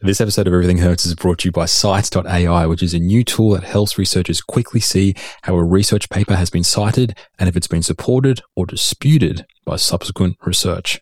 [0.00, 3.24] This episode of Everything Hertz is brought to you by Cites.ai, which is a new
[3.24, 7.56] tool that helps researchers quickly see how a research paper has been cited and if
[7.56, 11.00] it's been supported or disputed by subsequent research.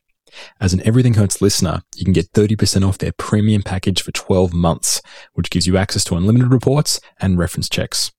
[0.63, 4.55] As an Everything Hertz listener, you can get 30% off their premium package for 12
[4.55, 5.03] months,
[5.35, 8.13] which gives you access to unlimited reports and reference checks.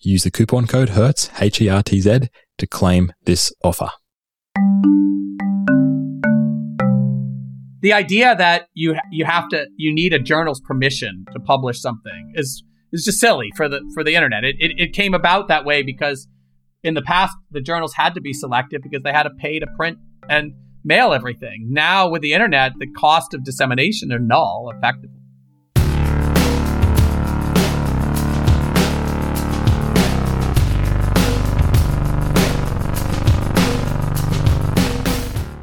[0.00, 2.28] Use the coupon code HERTZ, H-E-R-T-Z,
[2.58, 3.90] to claim this offer.
[7.84, 12.32] The idea that you you have to you need a journal's permission to publish something
[12.34, 12.64] is
[12.94, 14.42] is just silly for the for the internet.
[14.42, 16.26] It, it it came about that way because
[16.82, 19.66] in the past the journals had to be selective because they had to pay to
[19.76, 19.98] print
[20.30, 21.68] and mail everything.
[21.72, 25.20] Now with the internet, the cost of dissemination are null effectively.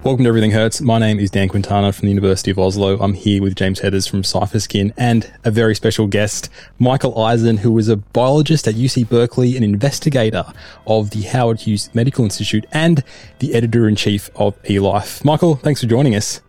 [0.03, 0.81] Welcome to Everything Hertz.
[0.81, 2.97] My name is Dan Quintana from the University of Oslo.
[2.97, 7.57] I'm here with James Heathers from Cipher Skin and a very special guest, Michael Eisen,
[7.57, 10.43] who is a biologist at UC Berkeley, an investigator
[10.87, 13.03] of the Howard Hughes Medical Institute, and
[13.37, 15.23] the editor in chief of eLife.
[15.23, 16.41] Michael, thanks for joining us.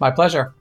[0.00, 0.52] My pleasure.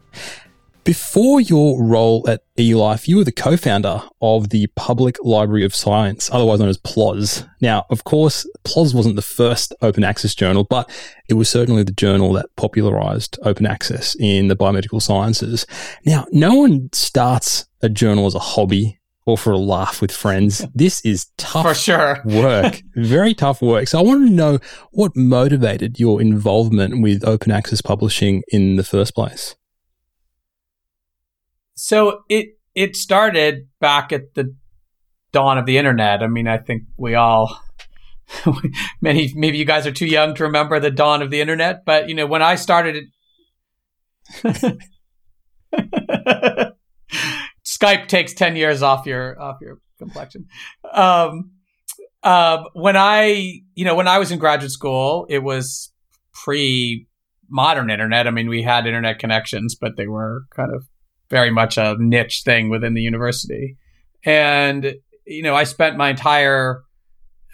[0.83, 6.29] Before your role at eLife, you were the co-founder of the Public Library of Science,
[6.29, 7.47] otherwise known as PLOS.
[7.61, 10.89] Now, of course, PLOS wasn't the first open access journal, but
[11.29, 15.65] it was certainly the journal that popularized open access in the biomedical sciences.
[16.05, 20.65] Now, no one starts a journal as a hobby or for a laugh with friends.
[20.75, 23.87] This is tough for sure work, very tough work.
[23.87, 24.59] So I want to know
[24.91, 29.55] what motivated your involvement with open access publishing in the first place.
[31.75, 34.55] So it it started back at the
[35.31, 36.23] dawn of the internet.
[36.23, 37.59] I mean, I think we all
[39.01, 42.09] many maybe you guys are too young to remember the dawn of the internet, but
[42.09, 43.05] you know, when I started
[47.65, 50.47] Skype takes 10 years off your off your complexion.
[50.91, 51.51] Um,
[52.23, 55.91] um, when I, you know, when I was in graduate school, it was
[56.33, 57.07] pre
[57.49, 58.27] modern internet.
[58.27, 60.87] I mean, we had internet connections, but they were kind of
[61.33, 63.75] very much a niche thing within the university.
[64.23, 64.95] And
[65.25, 66.83] you know, I spent my entire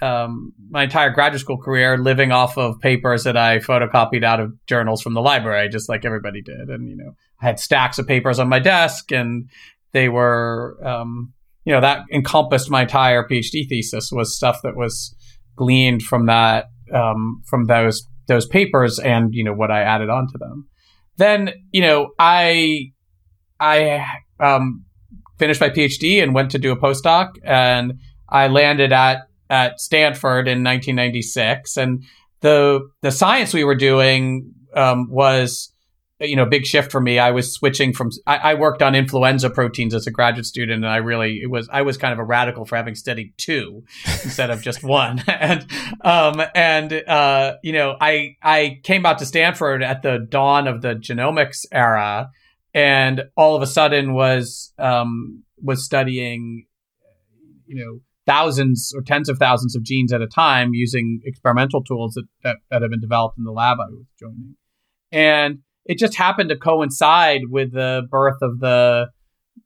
[0.02, 4.54] um, my entire graduate school career living off of papers that I photocopied out of
[4.66, 6.70] journals from the library, just like everybody did.
[6.70, 9.50] And you know, I had stacks of papers on my desk, and
[9.94, 11.34] they were, um,
[11.66, 15.16] you know, that encompassed my entire PhD thesis was stuff that was
[15.56, 20.38] gleaned from that um, from those those papers, and you know what I added onto
[20.38, 20.68] them.
[21.18, 22.92] Then you know, I
[23.60, 24.06] I
[24.40, 24.86] um,
[25.38, 28.00] finished my PhD and went to do a postdoc, and
[28.30, 31.78] I landed at at Stanford in 1996.
[31.78, 32.04] And
[32.42, 35.74] the the science we were doing um, was
[36.20, 37.18] you know a big shift for me.
[37.18, 40.92] I was switching from I, I, worked on influenza proteins as a graduate student, and
[40.92, 44.50] I really it was I was kind of a radical for having studied two instead
[44.50, 45.24] of just one.
[45.28, 45.66] and
[46.02, 50.82] um, and uh, you know I I came out to Stanford at the dawn of
[50.82, 52.30] the genomics era
[52.74, 56.66] and all of a sudden was um, was studying,
[57.66, 62.14] you know, thousands or tens of thousands of genes at a time using experimental tools
[62.14, 64.56] that, that, that have been developed in the lab I was joining,
[65.12, 69.08] and it just happened to coincide with the birth of the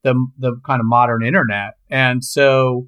[0.03, 2.87] the the kind of modern internet, and so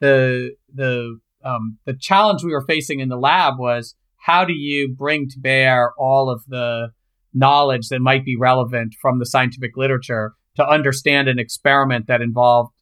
[0.00, 4.94] the the um, the challenge we were facing in the lab was how do you
[4.96, 6.88] bring to bear all of the
[7.34, 12.72] knowledge that might be relevant from the scientific literature to understand an experiment that involved,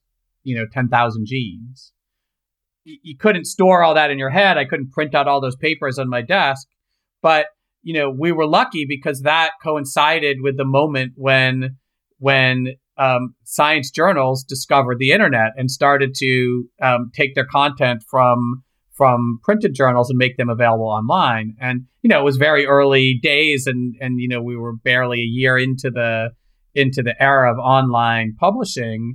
[0.42, 1.92] you know, 10,000 genes.
[2.84, 4.58] You couldn't store all that in your head.
[4.58, 6.66] I couldn't print out all those papers on my desk.
[7.22, 7.46] But,
[7.82, 11.76] you know, we were lucky because that coincided with the moment when,
[12.18, 18.62] when um, science journals discovered the internet and started to um, take their content from
[19.00, 21.56] from printed journals and make them available online.
[21.58, 25.20] And you know, it was very early days, and and you know, we were barely
[25.20, 26.32] a year into the
[26.74, 29.14] into the era of online publishing.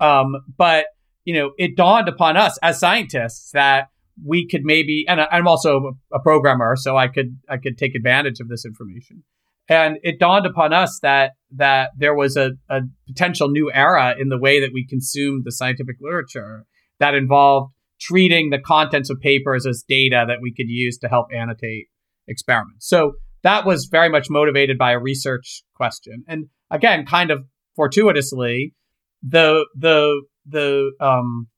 [0.00, 0.86] Um, but
[1.24, 3.90] you know, it dawned upon us as scientists that
[4.26, 8.40] we could maybe, and I'm also a programmer, so I could I could take advantage
[8.40, 9.22] of this information.
[9.68, 14.30] And it dawned upon us that that there was a, a potential new era in
[14.30, 16.66] the way that we consumed the scientific literature
[16.98, 17.72] that involved
[18.02, 21.86] treating the contents of papers as data that we could use to help annotate
[22.26, 22.88] experiments.
[22.88, 23.12] So
[23.42, 26.24] that was very much motivated by a research question.
[26.26, 27.44] And again, kind of
[27.76, 28.74] fortuitously,
[29.22, 31.48] the the the um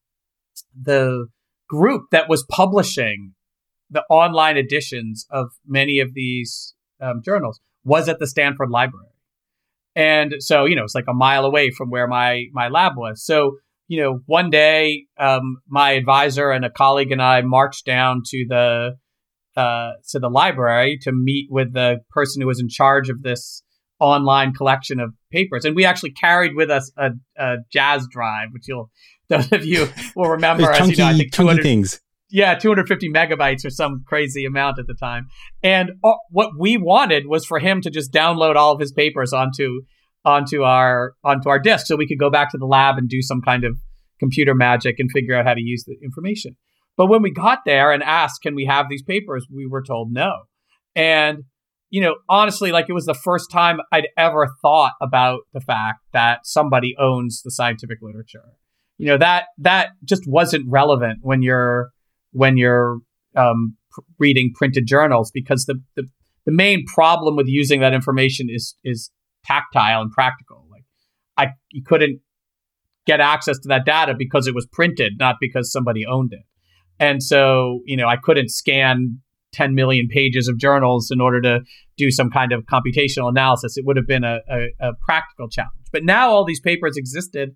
[0.79, 1.27] the
[1.69, 3.33] group that was publishing
[3.91, 9.07] the online editions of many of these um, journals was at the Stanford Library.
[9.97, 13.25] And so, you know, it's like a mile away from where my my lab was.
[13.25, 13.59] So,
[13.95, 18.45] you know, one day, um, my advisor and a colleague and I marched down to
[18.49, 18.97] the
[19.57, 23.63] uh, to the library to meet with the person who was in charge of this
[24.01, 25.65] online collection of papers.
[25.65, 28.91] And we actually carried with us a, a Jaz drive, which you'll
[29.29, 32.01] those of you will remember as chunky, you know, I think 200 things.
[32.31, 35.29] Yeah, 250 megabytes or some crazy amount at the time.
[35.63, 39.33] And uh, what we wanted was for him to just download all of his papers
[39.33, 39.83] onto
[40.25, 43.23] onto our onto our disk so we could go back to the lab and do
[43.23, 43.77] some kind of
[44.19, 46.57] computer magic and figure out how to use the information.
[46.97, 50.13] But when we got there and asked, "Can we have these papers?" we were told
[50.13, 50.33] no.
[50.95, 51.45] And
[51.91, 56.01] you know, honestly, like it was the first time I'd ever thought about the fact
[56.13, 58.43] that somebody owns the scientific literature.
[58.99, 61.91] You know, that that just wasn't relevant when you're
[62.33, 62.99] when you're
[63.37, 66.05] um, pr- reading printed journals because the, the
[66.47, 69.11] the main problem with using that information is is
[69.45, 70.67] tactile and practical.
[70.71, 70.85] Like
[71.37, 72.21] I you couldn't
[73.07, 76.45] get access to that data because it was printed, not because somebody owned it.
[76.99, 79.21] And so, you know, I couldn't scan
[79.53, 81.61] 10 million pages of journals in order to
[81.97, 83.77] do some kind of computational analysis.
[83.77, 85.73] It would have been a, a, a practical challenge.
[85.93, 87.51] But now all these papers existed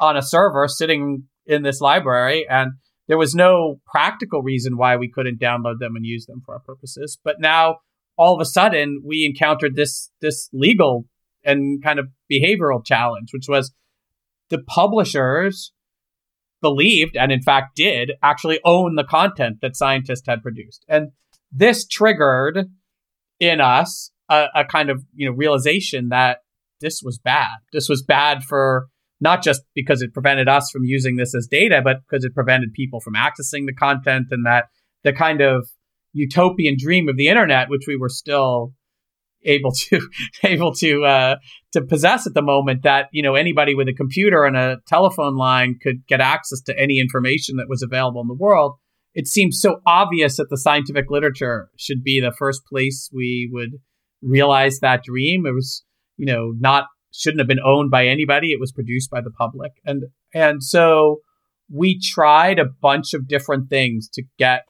[0.00, 2.72] on a server sitting in this library, and
[3.06, 6.60] there was no practical reason why we couldn't download them and use them for our
[6.60, 7.18] purposes.
[7.22, 7.78] But now
[8.16, 11.04] all of a sudden we encountered this this legal
[11.44, 13.72] and kind of behavioral challenge, which was
[14.50, 15.72] the publishers
[16.60, 20.84] believed and in fact did actually own the content that scientists had produced.
[20.88, 21.08] And
[21.52, 22.70] this triggered
[23.38, 26.38] in us a, a, kind of you know realization that
[26.80, 27.56] this was bad.
[27.72, 28.86] This was bad for
[29.20, 32.72] not just because it prevented us from using this as data, but because it prevented
[32.72, 34.66] people from accessing the content and that
[35.02, 35.68] the kind of
[36.12, 38.72] utopian dream of the internet, which we were still
[39.44, 40.00] able to
[40.44, 41.36] able to uh,
[41.72, 45.36] to possess at the moment, that you know anybody with a computer and a telephone
[45.36, 48.76] line could get access to any information that was available in the world
[49.14, 53.70] it seems so obvious that the scientific literature should be the first place we would
[54.20, 55.46] realize that dream.
[55.46, 55.84] It was,
[56.16, 58.48] you know, not shouldn't have been owned by anybody.
[58.48, 60.04] It was produced by the public, and
[60.34, 61.20] and so
[61.72, 64.64] we tried a bunch of different things to get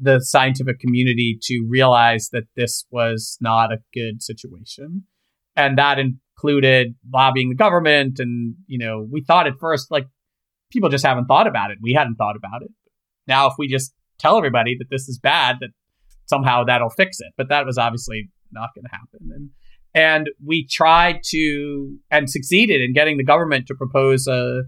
[0.00, 5.04] the scientific community to realize that this was not a good situation,
[5.56, 8.18] and that included lobbying the government.
[8.18, 10.06] And you know, we thought at first like
[10.70, 11.78] people just haven't thought about it.
[11.82, 12.70] We hadn't thought about it.
[13.26, 15.70] Now, if we just tell everybody that this is bad, that
[16.26, 17.32] somehow that'll fix it.
[17.36, 19.30] But that was obviously not going to happen.
[19.34, 19.50] And
[19.92, 24.62] and we tried to and succeeded in getting the government to propose a,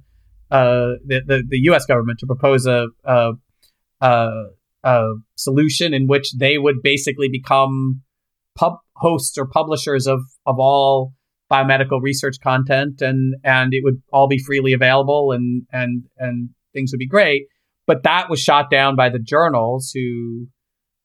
[0.51, 1.87] uh, the, the, the U.S.
[1.87, 3.33] government to propose a, a,
[4.01, 4.45] a,
[4.85, 5.03] a
[5.37, 8.03] solution in which they would basically become
[8.57, 11.13] pub hosts or publishers of of all
[11.51, 16.93] biomedical research content, and and it would all be freely available, and and and things
[16.93, 17.43] would be great.
[17.87, 20.47] But that was shot down by the journals who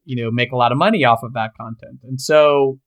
[0.06, 2.00] you know make a lot of money off of that content.
[2.04, 2.80] And so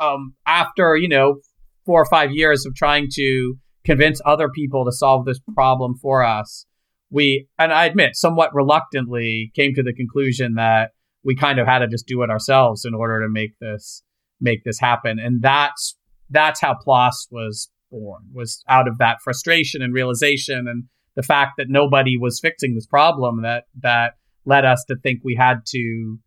[0.00, 1.36] um, after you know
[1.84, 3.54] four or five years of trying to
[3.84, 6.66] convince other people to solve this problem for us
[7.10, 10.90] we and i admit somewhat reluctantly came to the conclusion that
[11.24, 14.02] we kind of had to just do it ourselves in order to make this
[14.40, 15.96] make this happen and that's
[16.30, 20.84] that's how PLOS was born was out of that frustration and realization and
[21.16, 25.34] the fact that nobody was fixing this problem that that led us to think we
[25.34, 26.18] had to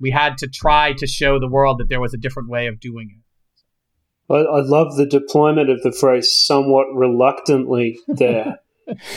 [0.00, 2.80] we had to try to show the world that there was a different way of
[2.80, 4.32] doing it.
[4.32, 8.58] I, I love the deployment of the phrase "somewhat reluctantly" there.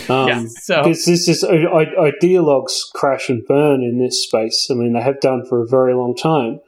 [0.10, 4.68] Um, yeah, so this, this is ideologues crash and burn in this space.
[4.70, 6.60] I mean, they have done for a very long time,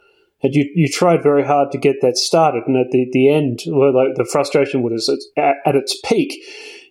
[0.42, 2.63] and you you tried very hard to get that started.
[2.66, 6.34] And at the the end, like the frustration was at, at its peak,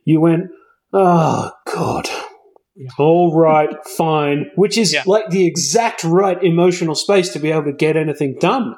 [0.04, 0.44] you went,
[0.92, 2.08] Oh, God.
[2.74, 2.88] Yeah.
[2.98, 4.50] All right, fine.
[4.54, 5.02] Which is yeah.
[5.06, 8.76] like the exact right emotional space to be able to get anything done.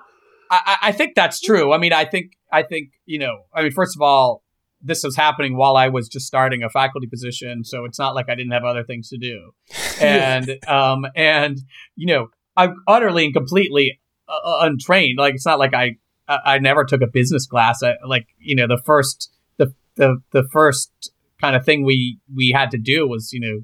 [0.50, 1.72] I, I think that's true.
[1.72, 4.42] I mean, I think, I think, you know, I mean, first of all,
[4.80, 8.28] this was happening while I was just starting a faculty position, so it's not like
[8.28, 9.52] I didn't have other things to do.
[10.00, 11.58] And um and
[11.96, 15.18] you know, I'm utterly and completely uh, uh, untrained.
[15.18, 15.96] Like it's not like I
[16.28, 17.82] I never took a business class.
[17.82, 22.50] I, like you know, the first the the the first kind of thing we we
[22.54, 23.60] had to do was you know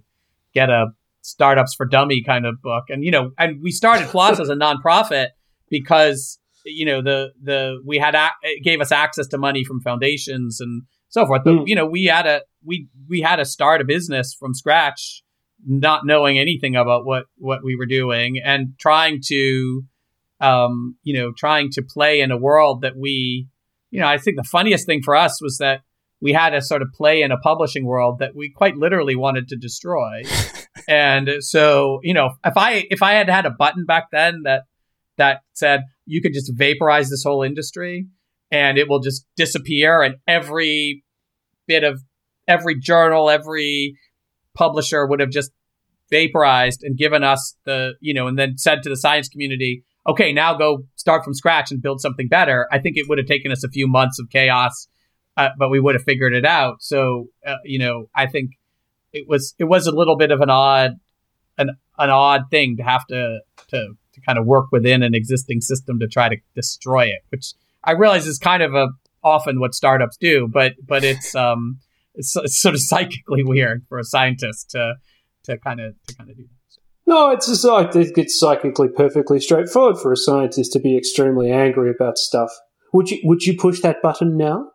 [0.54, 0.86] get a
[1.22, 4.54] startups for dummy kind of book and you know and we started PLOS as a
[4.54, 5.28] nonprofit
[5.70, 9.80] because you know the the we had a, it gave us access to money from
[9.80, 11.62] foundations and so forth but mm.
[11.66, 15.22] you know we had a we we had to start a business from scratch
[15.66, 19.82] not knowing anything about what what we were doing and trying to
[20.40, 23.48] um you know trying to play in a world that we
[23.94, 25.82] you know, I think the funniest thing for us was that
[26.20, 29.46] we had to sort of play in a publishing world that we quite literally wanted
[29.50, 30.22] to destroy.
[30.88, 34.64] and so, you know, if I if I had had a button back then that
[35.16, 38.08] that said you could just vaporize this whole industry
[38.50, 41.04] and it will just disappear and every
[41.66, 42.02] bit of
[42.46, 43.96] every journal, every
[44.54, 45.50] publisher would have just
[46.10, 50.32] vaporized and given us the, you know, and then said to the science community, okay,
[50.32, 52.68] now go start from scratch and build something better.
[52.70, 54.88] I think it would have taken us a few months of chaos
[55.36, 56.76] uh, but we would have figured it out.
[56.80, 58.52] So, uh, you know, I think
[59.12, 60.92] it was it was a little bit of an odd
[61.58, 65.60] an an odd thing to have to to to kind of work within an existing
[65.60, 68.88] system to try to destroy it, which I realize is kind of a
[69.22, 71.78] often what startups do, but but it's um
[72.14, 74.94] it's, it's sort of psychically weird for a scientist to
[75.44, 76.48] to kind of to kind of do that.
[77.06, 81.90] No, it's I think it's psychically perfectly straightforward for a scientist to be extremely angry
[81.90, 82.50] about stuff.
[82.92, 84.70] Would you would you push that button now?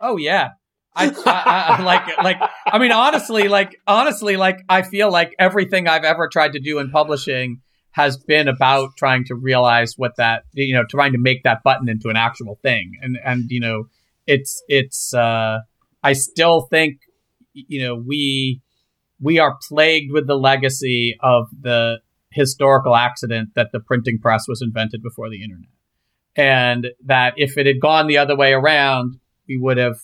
[0.00, 0.50] Oh yeah.
[0.96, 2.36] I, I, I, like like
[2.66, 6.78] I mean honestly like honestly like I feel like everything I've ever tried to do
[6.78, 7.62] in publishing
[7.94, 11.88] has been about trying to realize what that you know trying to make that button
[11.88, 12.92] into an actual thing.
[13.00, 13.84] And and you know
[14.26, 15.60] it's it's uh
[16.02, 16.98] I still think
[17.52, 18.60] you know we
[19.20, 22.00] we are plagued with the legacy of the
[22.32, 25.70] historical accident that the printing press was invented before the internet.
[26.34, 29.98] And that if it had gone the other way around we would have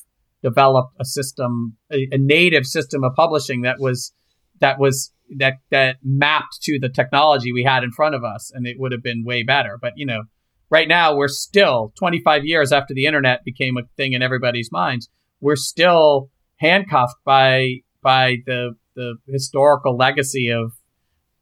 [0.44, 4.12] developed a system, a, a native system of publishing that was
[4.60, 8.66] that was that that mapped to the technology we had in front of us, and
[8.66, 9.78] it would have been way better.
[9.80, 10.24] But you know,
[10.70, 15.08] right now we're still 25 years after the internet became a thing in everybody's minds.
[15.40, 20.72] We're still handcuffed by by the the historical legacy of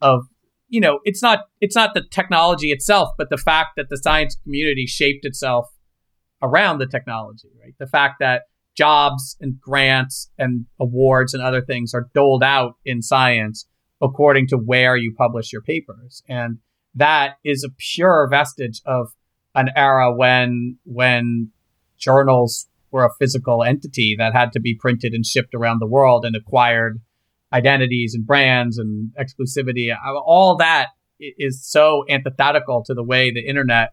[0.01, 0.25] of
[0.69, 4.37] you know it's not it's not the technology itself but the fact that the science
[4.45, 5.67] community shaped itself
[6.43, 7.75] around the technology, right?
[7.79, 8.43] The fact that
[8.77, 13.67] jobs and grants and awards and other things are doled out in science
[14.01, 16.23] according to where you publish your papers.
[16.29, 16.59] And
[16.95, 19.09] that is a pure vestige of
[19.55, 21.51] an era when when
[21.97, 26.25] journals were a physical entity that had to be printed and shipped around the world
[26.25, 27.01] and acquired
[27.53, 29.95] identities and brands and exclusivity.
[30.25, 30.89] All that
[31.19, 33.93] is so antithetical to the way the internet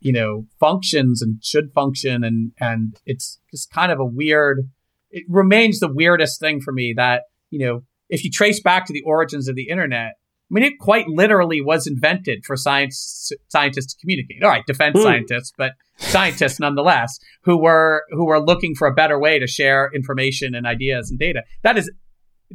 [0.00, 2.22] you know, functions and should function.
[2.22, 4.70] And, and it's just kind of a weird,
[5.10, 8.92] it remains the weirdest thing for me that, you know, if you trace back to
[8.92, 10.12] the origins of the internet,
[10.48, 14.44] I mean, it quite literally was invented for science scientists to communicate.
[14.44, 15.02] All right, defense mm.
[15.02, 19.90] scientists, but scientists nonetheless, who were who were looking for a better way to share
[19.92, 21.42] information and ideas and data.
[21.64, 21.90] That is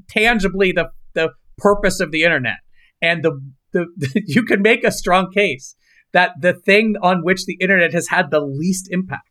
[0.10, 2.60] tangibly the the purpose of the internet,
[3.02, 3.42] and the
[3.74, 3.88] the
[4.26, 5.76] you can make a strong case
[6.14, 9.28] that the thing on which the internet has had the least impact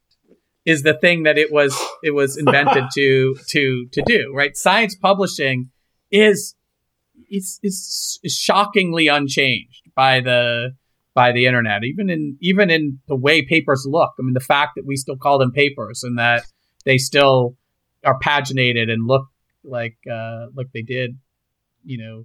[0.66, 4.94] is the thing that it was it was invented to to to do right science
[4.94, 5.70] publishing
[6.10, 6.54] is
[7.30, 10.70] is is, shockingly unchanged by the
[11.14, 14.72] by the internet even in even in the way papers look i mean the fact
[14.76, 16.44] that we still call them papers and that
[16.84, 17.56] they still
[18.04, 19.26] are paginated and look
[19.64, 21.18] like uh like they did
[21.84, 22.24] you know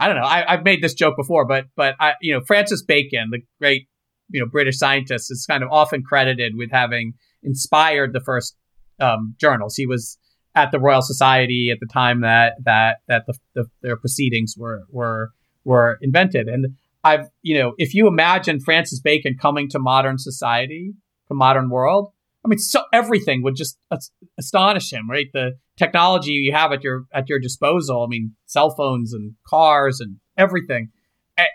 [0.00, 0.24] I don't know.
[0.24, 3.86] I, have made this joke before, but but I, you know, Francis Bacon, the great
[4.30, 8.56] you know British scientist, is kind of often credited with having inspired the first
[8.98, 9.76] um, journals.
[9.76, 10.18] He was
[10.54, 14.84] at the Royal Society at the time that that that the, the, their proceedings were
[14.90, 15.30] were
[15.64, 16.48] were invented.
[16.48, 20.92] And I've you know if you imagine Francis Bacon coming to modern society,
[21.28, 22.12] to modern world,
[22.44, 23.78] I mean, so everything would just
[24.38, 25.26] astonish him, right?
[25.32, 28.02] The technology you have at your at your disposal.
[28.02, 30.90] I mean, cell phones and cars and everything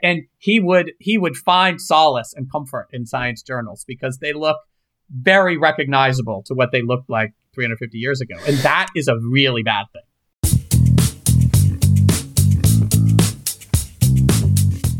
[0.01, 4.57] and he would he would find solace and comfort in science journals because they look
[5.09, 9.63] very recognizable to what they looked like 350 years ago and that is a really
[9.63, 10.03] bad thing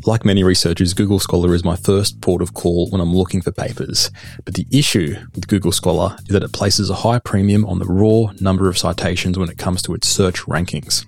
[0.07, 3.51] Like many researchers, Google Scholar is my first port of call when I'm looking for
[3.51, 4.11] papers.
[4.43, 7.85] But the issue with Google Scholar is that it places a high premium on the
[7.85, 11.05] raw number of citations when it comes to its search rankings.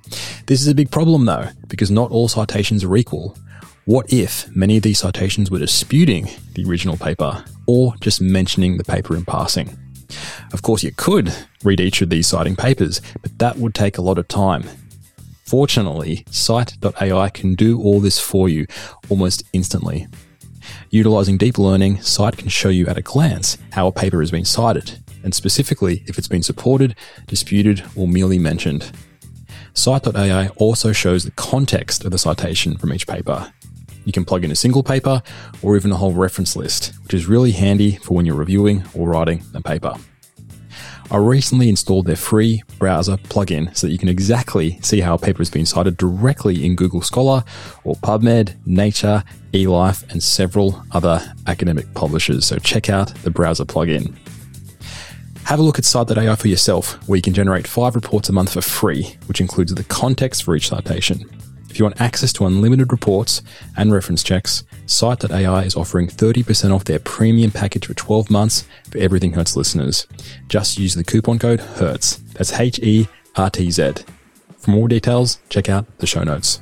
[0.48, 3.38] This is a big problem though, because not all citations are equal.
[3.86, 8.84] What if many of these citations were disputing the original paper or just mentioning the
[8.84, 9.78] paper in passing?
[10.54, 11.34] Of course, you could
[11.64, 14.64] read each of these citing papers, but that would take a lot of time.
[15.46, 18.68] Fortunately, scite.ai can do all this for you
[19.10, 20.08] almost instantly.
[20.90, 24.46] Utilizing deep learning, scite can show you at a glance how a paper has been
[24.46, 26.96] cited, and specifically if it's been supported,
[27.28, 28.92] disputed, or merely mentioned.
[29.74, 33.54] scite.ai also shows the context of the citation from each paper,
[34.08, 35.22] You can plug in a single paper
[35.62, 39.10] or even a whole reference list, which is really handy for when you're reviewing or
[39.10, 39.96] writing a paper.
[41.12, 45.18] I recently installed their free browser plugin so that you can exactly see how a
[45.18, 47.44] paper has been cited directly in Google Scholar
[47.84, 52.46] or PubMed, Nature, eLife, and several other academic publishers.
[52.46, 54.16] So check out the browser plugin.
[55.44, 58.54] Have a look at scite.ai for yourself, where you can generate five reports a month
[58.54, 61.30] for free, which includes the context for each citation.
[61.78, 63.44] If you want access to unlimited reports
[63.76, 68.98] and reference checks, scite.ai is offering 30% off their premium package for 12 months for
[68.98, 70.08] Everything Hertz listeners.
[70.48, 72.34] Just use the coupon code HERTZ.
[72.34, 73.94] That's H E R T Z.
[74.58, 76.62] For more details, check out the show notes.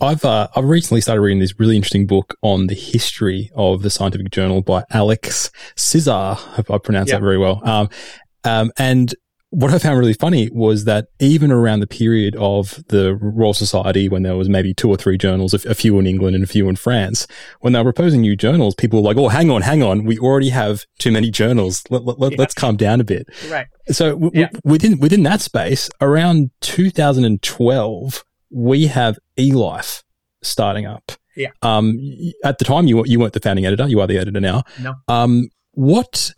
[0.00, 3.90] I've uh, I've recently started reading this really interesting book on the history of the
[3.90, 6.58] scientific journal by Alex Csiszar.
[6.58, 7.60] If I pronounced that very well.
[7.64, 7.88] Um,
[8.44, 9.14] um, and
[9.50, 14.08] what I found really funny was that even around the period of the Royal Society,
[14.08, 16.68] when there was maybe two or three journals, a few in England and a few
[16.68, 17.26] in France,
[17.60, 20.18] when they were proposing new journals, people were like, "Oh, hang on, hang on, we
[20.18, 21.82] already have too many journals.
[21.90, 22.46] Let, us let, yeah.
[22.54, 23.66] calm down a bit." Right.
[23.90, 24.46] So w- yeah.
[24.46, 30.02] w- within within that space, around 2012 we have eLife
[30.42, 31.12] starting up.
[31.36, 31.50] Yeah.
[31.62, 31.98] Um,
[32.44, 33.88] at the time, you you weren't the founding editor.
[33.88, 34.64] You are the editor now.
[34.80, 34.94] No.
[35.08, 36.34] Um, what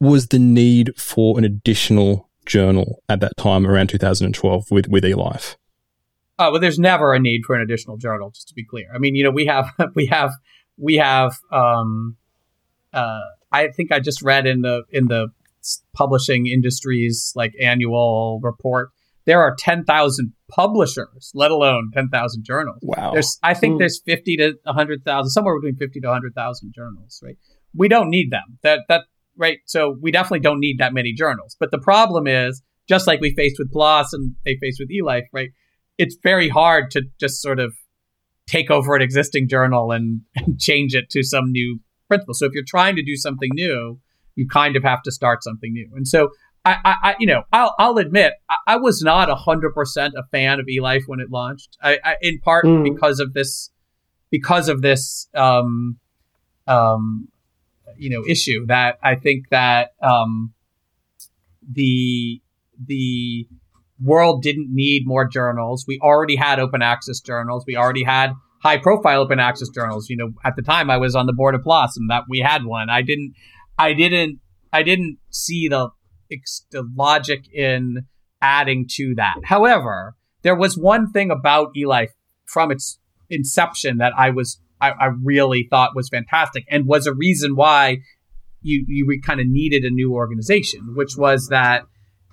[0.00, 5.56] was the need for an additional journal at that time, around 2012, with with eLife?
[6.38, 8.30] Oh well, there's never a need for an additional journal.
[8.30, 10.32] Just to be clear, I mean, you know, we have we have
[10.76, 11.38] we have.
[11.52, 12.16] Um,
[12.92, 15.28] uh, I think I just read in the in the
[15.94, 18.90] publishing industry's like annual report
[19.26, 22.78] there are 10,000 publishers, let alone 10,000 journals.
[22.82, 23.12] Wow.
[23.12, 23.78] There's, I think mm.
[23.78, 27.36] there's 50 to 100,000, somewhere between 50 to 100,000 journals, right?
[27.74, 28.58] We don't need them.
[28.62, 29.02] That, that,
[29.36, 29.58] right?
[29.64, 31.56] So we definitely don't need that many journals.
[31.58, 35.24] But the problem is, just like we faced with PLOS and they faced with eLife,
[35.32, 35.50] right?
[35.96, 37.74] It's very hard to just sort of
[38.46, 42.34] take over an existing journal and, and change it to some new principle.
[42.34, 44.00] So if you're trying to do something new,
[44.34, 45.88] you kind of have to start something new.
[45.94, 46.30] And so
[46.66, 50.60] I, I, you know, I'll, I'll admit, I, I was not hundred percent a fan
[50.60, 51.76] of eLife when it launched.
[51.82, 52.82] I, I in part mm.
[52.82, 53.70] because of this,
[54.30, 55.98] because of this, um,
[56.66, 57.28] um,
[57.98, 60.54] you know, issue that I think that um,
[61.70, 62.40] the
[62.82, 63.46] the
[64.02, 65.84] world didn't need more journals.
[65.86, 67.64] We already had open access journals.
[67.66, 70.08] We already had high profile open access journals.
[70.08, 72.40] You know, at the time I was on the board of PLOS and that we
[72.40, 72.90] had one.
[72.90, 73.34] I didn't,
[73.78, 74.40] I didn't,
[74.72, 75.90] I didn't see the
[76.28, 78.06] the logic in
[78.40, 79.36] adding to that.
[79.44, 82.10] However, there was one thing about eLife
[82.46, 82.98] from its
[83.30, 87.98] inception that I was I, I really thought was fantastic and was a reason why
[88.60, 91.84] you you kind of needed a new organization, which was that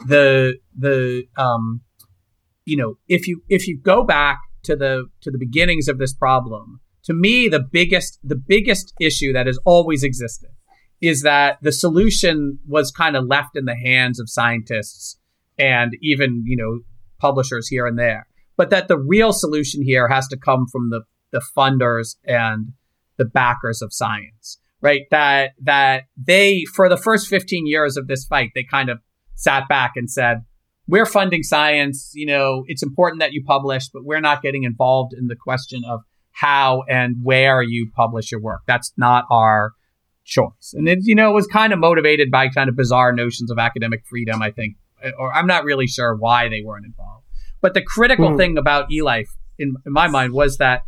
[0.07, 1.81] the the um
[2.65, 6.13] you know if you if you go back to the to the beginnings of this
[6.13, 10.49] problem to me the biggest the biggest issue that has always existed
[11.01, 15.17] is that the solution was kind of left in the hands of scientists
[15.57, 16.81] and even, you know,
[17.19, 18.27] publishers here and there.
[18.55, 22.73] But that the real solution here has to come from the, the funders and
[23.17, 25.01] the backers of science, right?
[25.09, 28.99] That, that they, for the first 15 years of this fight, they kind of
[29.35, 30.43] sat back and said,
[30.87, 32.11] we're funding science.
[32.13, 35.81] You know, it's important that you publish, but we're not getting involved in the question
[35.87, 38.61] of how and where you publish your work.
[38.67, 39.73] That's not our
[40.25, 40.73] choice.
[40.73, 43.57] And it, you know, it was kind of motivated by kind of bizarre notions of
[43.57, 44.75] academic freedom, I think,
[45.17, 47.25] or I'm not really sure why they weren't involved.
[47.61, 48.37] But the critical mm.
[48.37, 50.81] thing about eLife, in, in my mind, was that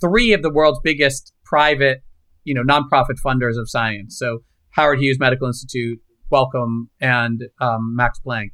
[0.00, 2.02] three of the world's biggest private,
[2.44, 8.18] you know, nonprofit funders of science, so Howard Hughes Medical Institute, Wellcome, and um, Max
[8.24, 8.48] Planck,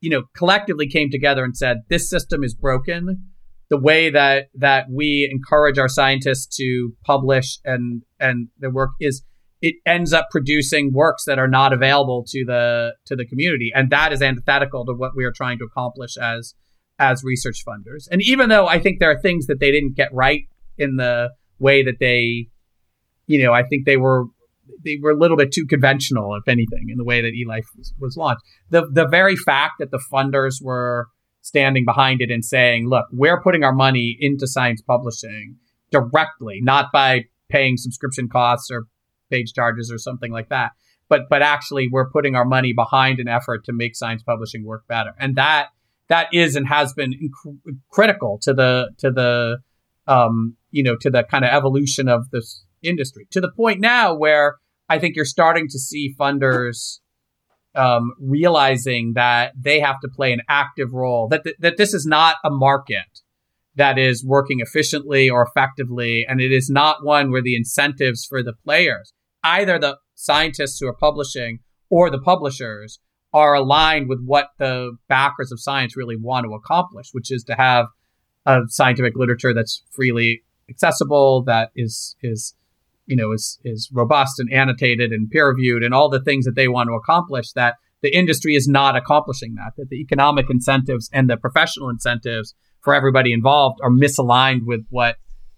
[0.00, 3.30] you know, collectively came together and said, this system is broken
[3.70, 9.22] the way that that we encourage our scientists to publish and and their work is
[9.62, 13.70] it ends up producing works that are not available to the to the community.
[13.74, 16.54] And that is antithetical to what we are trying to accomplish as
[16.98, 18.06] as research funders.
[18.10, 20.42] And even though i think there are things that they didn't get right
[20.76, 22.46] in the way that they
[23.26, 24.24] you know i think they were
[24.84, 27.92] they were a little bit too conventional if anything in the way that eLife was,
[28.00, 28.42] was launched.
[28.70, 31.08] The the very fact that the funders were
[31.50, 35.56] standing behind it and saying, look, we're putting our money into science publishing
[35.90, 38.86] directly, not by paying subscription costs or
[39.30, 40.70] page charges or something like that.
[41.08, 44.86] But but actually we're putting our money behind an effort to make science publishing work
[44.86, 45.12] better.
[45.18, 45.70] And that
[46.06, 47.58] that is and has been inc-
[47.90, 49.58] critical to the to the
[50.06, 54.14] um, you know to the kind of evolution of this industry to the point now
[54.14, 54.58] where
[54.88, 57.00] I think you're starting to see funders
[57.74, 62.06] um, realizing that they have to play an active role, that, th- that this is
[62.06, 63.20] not a market
[63.76, 68.42] that is working efficiently or effectively, and it is not one where the incentives for
[68.42, 69.12] the players,
[69.44, 72.98] either the scientists who are publishing or the publishers,
[73.32, 77.54] are aligned with what the backers of science really want to accomplish, which is to
[77.54, 77.86] have
[78.44, 82.54] a scientific literature that's freely accessible, that is is
[83.10, 86.54] you know is is robust and annotated and peer reviewed and all the things that
[86.54, 91.10] they want to accomplish that the industry is not accomplishing that that the economic incentives
[91.12, 95.16] and the professional incentives for everybody involved are misaligned with what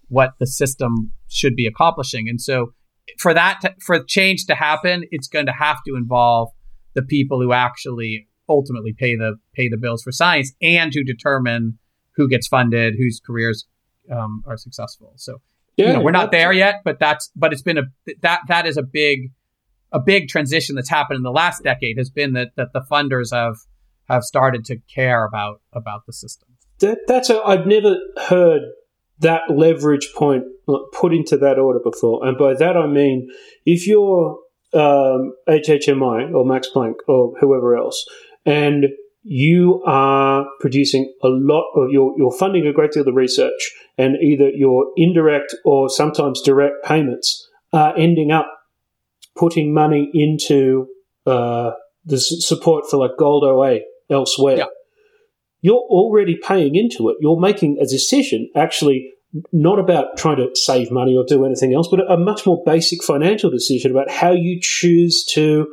[0.09, 2.27] what the system should be accomplishing.
[2.27, 2.73] And so
[3.17, 6.49] for that to, for change to happen it's going to have to involve
[6.95, 11.77] the people who actually ultimately pay the pay the bills for science and who determine
[12.15, 13.65] who gets funded whose careers
[14.11, 15.13] um, are successful.
[15.15, 15.37] So
[15.75, 17.83] yeah, you know, we're not there yet, but that's but it's been a
[18.21, 19.31] that that is a big
[19.91, 23.33] a big transition that's happened in the last decade has been that that the funders
[23.33, 23.57] have
[24.09, 26.49] have started to care about about the system.
[26.79, 28.61] That, that's a, I've never heard
[29.19, 30.43] that leverage point
[30.93, 33.29] put into that order before, and by that I mean
[33.65, 34.39] if you're
[34.73, 38.05] um, HHMI or Max Planck or whoever else,
[38.45, 38.87] and
[39.23, 44.17] you are producing a lot of you're, you're funding a great deal of research and
[44.21, 48.47] either your indirect or sometimes direct payments are ending up
[49.35, 50.87] putting money into
[51.25, 51.71] uh,
[52.05, 54.57] the support for like gold OA elsewhere.
[54.57, 54.65] Yeah.
[55.61, 57.17] You're already paying into it.
[57.21, 59.09] You're making a decision actually
[59.51, 63.03] not about trying to save money or do anything else, but a much more basic
[63.03, 65.67] financial decision about how you choose to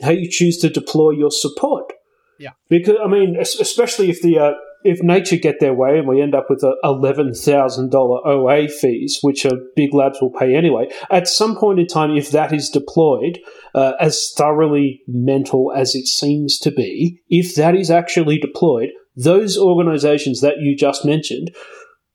[0.00, 1.92] how you choose to deploy your support.
[2.38, 2.50] Yeah.
[2.68, 4.52] Because I mean, especially if the uh,
[4.84, 9.18] if nature get their way and we end up with eleven thousand dollar OA fees,
[9.22, 12.68] which are big labs will pay anyway, at some point in time, if that is
[12.68, 13.38] deployed
[13.74, 19.58] uh, as thoroughly mental as it seems to be, if that is actually deployed, those
[19.58, 21.54] organisations that you just mentioned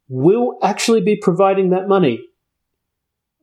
[0.10, 2.19] will actually be providing that money.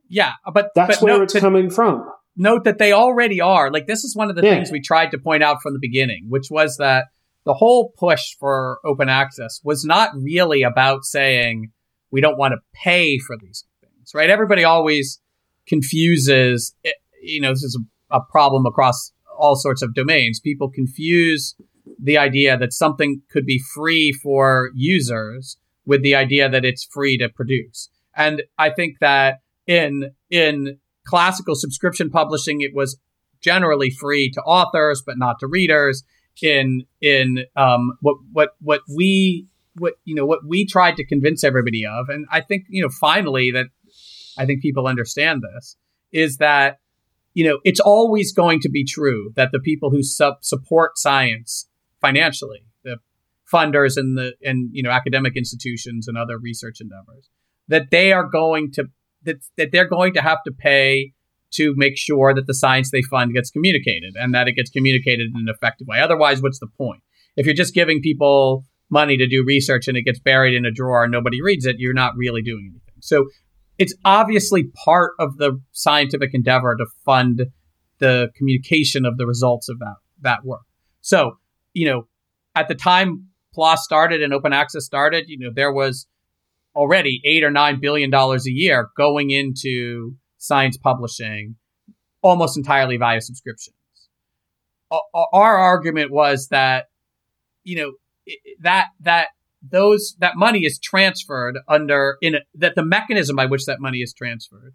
[0.07, 3.71] Yeah, but that's but where no, it's coming from note that they already are.
[3.71, 4.55] Like this is one of the yeah.
[4.55, 7.05] things we tried to point out from the beginning, which was that
[7.45, 11.71] the whole push for open access was not really about saying
[12.11, 14.29] we don't want to pay for these things, right?
[14.29, 15.19] Everybody always
[15.67, 17.79] confuses, eh, you know, this is
[18.11, 20.39] a, a problem across all sorts of domains.
[20.39, 21.55] People confuse
[22.01, 27.17] the idea that something could be free for users with the idea that it's free
[27.17, 27.89] to produce.
[28.15, 29.35] And I think that
[29.67, 32.97] in in classical subscription publishing, it was
[33.41, 36.03] generally free to authors, but not to readers.
[36.41, 41.45] In in um, what what what we what you know what we tried to convince
[41.45, 43.67] everybody of, and I think you know finally that
[44.37, 45.77] I think people understand this
[46.11, 46.79] is that
[47.33, 51.69] you know it's always going to be true that the people who sub- support science
[52.01, 52.97] financially, the
[53.51, 57.29] funders and the and you know academic institutions and other research endeavors,
[57.67, 58.89] that they are going to
[59.25, 61.13] that, that they're going to have to pay
[61.51, 65.27] to make sure that the science they fund gets communicated and that it gets communicated
[65.33, 65.99] in an effective way.
[65.99, 67.01] Otherwise, what's the point?
[67.35, 70.71] If you're just giving people money to do research and it gets buried in a
[70.71, 73.01] drawer and nobody reads it, you're not really doing anything.
[73.01, 73.25] So
[73.77, 77.41] it's obviously part of the scientific endeavor to fund
[77.99, 80.61] the communication of the results of that that work.
[81.01, 81.37] So,
[81.73, 82.07] you know,
[82.55, 86.07] at the time PLOS started and open access started, you know, there was
[86.75, 91.55] already eight or nine billion dollars a year going into science publishing
[92.21, 93.75] almost entirely via subscriptions.
[94.91, 96.85] Our argument was that,
[97.63, 97.91] you know,
[98.61, 99.27] that, that
[99.61, 103.99] those, that money is transferred under, in a, that the mechanism by which that money
[103.99, 104.73] is transferred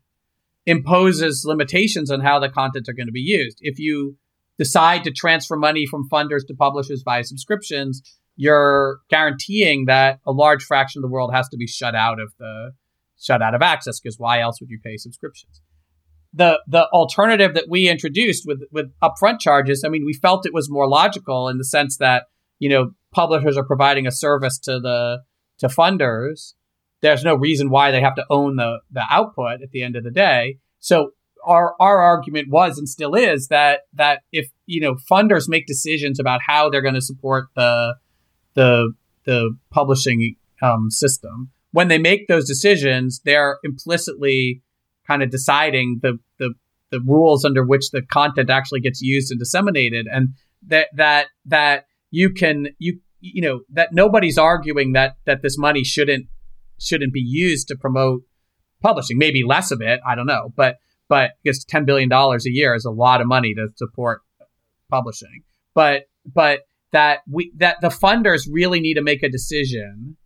[0.67, 3.59] imposes limitations on how the contents are going to be used.
[3.61, 4.17] If you
[4.59, 8.03] decide to transfer money from funders to publishers via subscriptions,
[8.41, 12.33] you're guaranteeing that a large fraction of the world has to be shut out of
[12.39, 12.73] the
[13.21, 15.61] shut out of access because why else would you pay subscriptions?
[16.33, 20.55] The the alternative that we introduced with with upfront charges, I mean, we felt it
[20.55, 24.81] was more logical in the sense that you know publishers are providing a service to
[24.81, 25.19] the
[25.59, 26.55] to funders.
[27.03, 30.05] There's no reason why they have to own the the output at the end of
[30.05, 30.57] the day.
[30.79, 31.11] So
[31.45, 36.19] our our argument was and still is that that if you know funders make decisions
[36.19, 37.97] about how they're going to support the
[38.55, 38.93] the
[39.25, 41.51] the publishing um, system.
[41.73, 44.63] When they make those decisions, they're implicitly
[45.07, 46.55] kind of deciding the, the
[46.91, 50.31] the rules under which the content actually gets used and disseminated, and
[50.67, 55.85] that that that you can you you know that nobody's arguing that that this money
[55.85, 56.27] shouldn't
[56.79, 58.23] shouldn't be used to promote
[58.83, 59.19] publishing.
[59.19, 60.77] Maybe less of it, I don't know, but
[61.09, 64.23] but because ten billion dollars a year is a lot of money to support
[64.91, 66.61] publishing, but but
[66.93, 70.17] that we that the funders really need to make a decision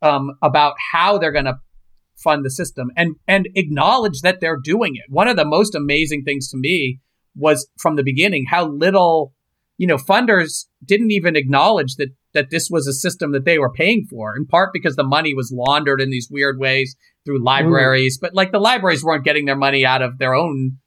[0.00, 1.58] um, about how they're going to
[2.16, 5.04] fund the system and and acknowledge that they're doing it.
[5.08, 7.00] One of the most amazing things to me
[7.34, 9.32] was from the beginning how little
[9.78, 13.72] you know funders didn't even acknowledge that that this was a system that they were
[13.72, 17.44] paying for in part because the money was laundered in these weird ways through mm.
[17.44, 18.20] libraries mm.
[18.20, 20.78] but like the libraries weren't getting their money out of their own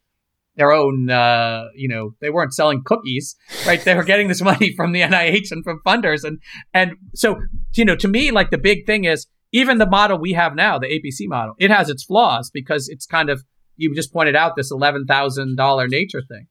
[0.55, 4.73] their own uh, you know they weren't selling cookies right they were getting this money
[4.75, 6.39] from the nih and from funders and
[6.73, 7.35] and so
[7.73, 10.77] you know to me like the big thing is even the model we have now,
[10.77, 13.43] the APC model, it has its flaws because it's kind of
[13.77, 16.47] you just pointed out this eleven thousand dollar nature thing.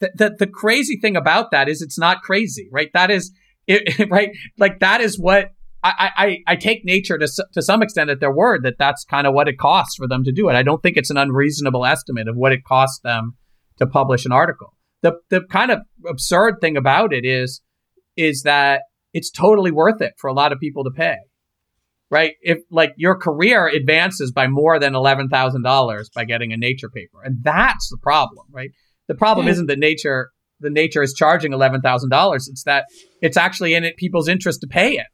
[0.00, 2.88] The, the, the crazy thing about that is it's not crazy, right?
[2.94, 3.32] That is
[3.66, 5.50] it, right, like that is what
[5.98, 9.26] I, I, I take nature to to some extent at their word that that's kind
[9.26, 10.54] of what it costs for them to do it.
[10.54, 13.32] I don't think it's an unreasonable estimate of what it costs them
[13.78, 14.74] to publish an article.
[15.02, 17.62] The the kind of absurd thing about it is
[18.16, 21.16] is that it's totally worth it for a lot of people to pay
[22.10, 22.32] right?
[22.40, 26.88] If like your career advances by more than eleven thousand dollars by getting a Nature
[26.88, 28.70] paper, and that's the problem, right?
[29.08, 29.52] The problem yeah.
[29.52, 32.86] isn't that Nature the Nature is charging eleven thousand dollars; it's that
[33.20, 35.06] it's actually in it people's interest to pay it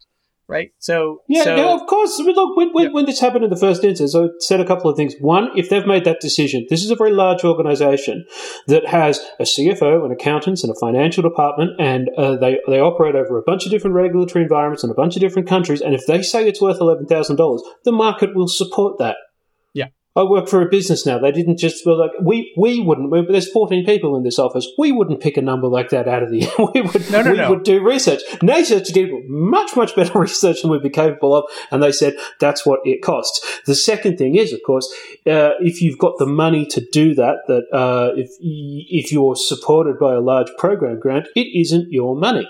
[0.48, 0.70] right?
[0.78, 2.18] So yeah, so, no, of course.
[2.20, 2.92] I mean, look, when, when, yeah.
[2.92, 5.14] when, this happened in the first instance, I said a couple of things.
[5.20, 8.24] One, if they've made that decision, this is a very large organisation
[8.66, 13.14] that has a CFO and accountants and a financial department, and uh, they they operate
[13.14, 15.80] over a bunch of different regulatory environments in a bunch of different countries.
[15.80, 19.16] And if they say it's worth eleven thousand dollars, the market will support that.
[20.16, 21.18] I work for a business now.
[21.18, 23.10] They didn't just well, like we we wouldn't.
[23.10, 24.68] We, there's 14 people in this office.
[24.78, 26.48] We wouldn't pick a number like that out of the.
[26.74, 27.50] we would no, no, we no.
[27.50, 28.20] would do research.
[28.40, 32.64] Nature did much much better research than we'd be capable of, and they said that's
[32.64, 33.60] what it costs.
[33.66, 34.86] The second thing is, of course,
[35.26, 39.98] uh, if you've got the money to do that, that uh, if if you're supported
[39.98, 42.48] by a large program grant, it isn't your money.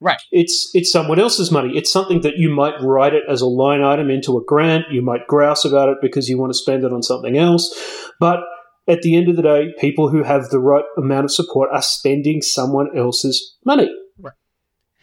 [0.00, 0.20] Right.
[0.32, 1.76] It's it's someone else's money.
[1.76, 4.86] It's something that you might write it as a line item into a grant.
[4.90, 8.10] You might grouse about it because you want to spend it on something else.
[8.18, 8.40] But
[8.88, 11.82] at the end of the day, people who have the right amount of support are
[11.82, 13.94] spending someone else's money.
[14.18, 14.32] Right.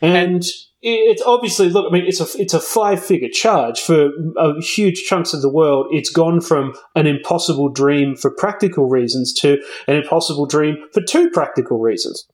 [0.02, 0.44] And
[0.82, 1.86] it's obviously look.
[1.90, 5.52] I mean, it's a it's a five figure charge for uh, huge chunks of the
[5.52, 5.88] world.
[5.92, 11.30] It's gone from an impossible dream for practical reasons to an impossible dream for two
[11.32, 12.28] practical reasons.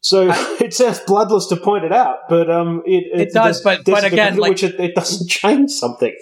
[0.00, 0.30] So
[0.60, 3.60] it sounds bloodless to point it out, but um, it, it, it does.
[3.62, 6.14] But but again, like, which it, it, doesn't change something.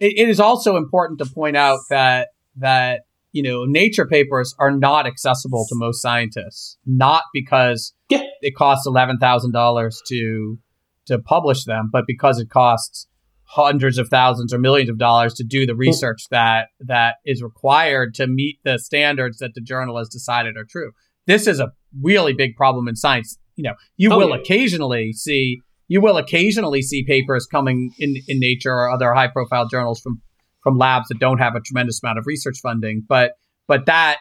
[0.00, 3.00] It, it is also important to point out that that
[3.32, 8.22] you know nature papers are not accessible to most scientists, not because yeah.
[8.40, 10.58] it costs eleven thousand dollars to
[11.06, 13.06] to publish them, but because it costs
[13.44, 18.14] hundreds of thousands or millions of dollars to do the research that that is required
[18.14, 20.92] to meet the standards that the journal has decided are true.
[21.26, 23.38] This is a really big problem in science.
[23.56, 24.36] You know, you oh, will yeah.
[24.36, 29.68] occasionally see you will occasionally see papers coming in in Nature or other high profile
[29.68, 30.22] journals from
[30.62, 33.32] from labs that don't have a tremendous amount of research funding, but
[33.66, 34.18] but that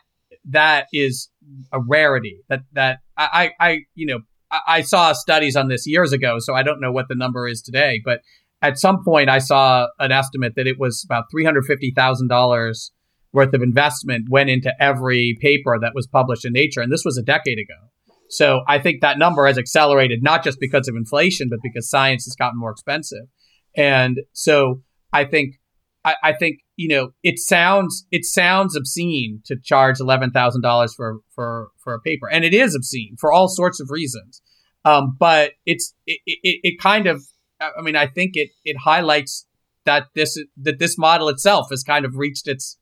[0.49, 1.29] that is
[1.71, 2.37] a rarity.
[2.49, 6.53] That that I I you know I, I saw studies on this years ago, so
[6.53, 8.21] I don't know what the number is today, but
[8.61, 12.27] at some point I saw an estimate that it was about three hundred fifty thousand
[12.27, 12.91] dollars
[13.33, 16.81] worth of investment went into every paper that was published in Nature.
[16.81, 17.89] And this was a decade ago.
[18.29, 22.25] So I think that number has accelerated, not just because of inflation, but because science
[22.25, 23.27] has gotten more expensive.
[23.75, 25.55] And so I think,
[26.03, 31.69] I, I think, you know, it sounds, it sounds obscene to charge $11,000 for, for,
[31.77, 32.29] for a paper.
[32.29, 34.41] And it is obscene for all sorts of reasons.
[34.83, 37.23] Um, but it's, it, it, it kind of,
[37.59, 39.45] I mean, I think it, it highlights
[39.85, 42.77] that this, that this model itself has kind of reached its,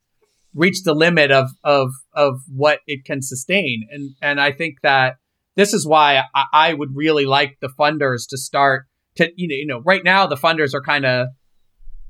[0.60, 3.88] reached the limit of of of what it can sustain.
[3.92, 5.16] And and I think that
[5.56, 9.56] this is why I, I would really like the funders to start to you know
[9.56, 11.28] you know right now the funders are kind of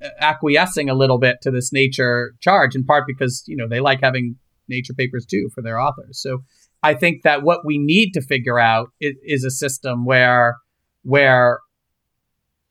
[0.04, 3.80] uh, acquiescing a little bit to this nature charge in part because you know they
[3.80, 4.36] like having
[4.68, 6.22] nature papers too for their authors.
[6.22, 6.44] So
[6.82, 10.58] I think that what we need to figure out is, is a system where
[11.04, 11.60] where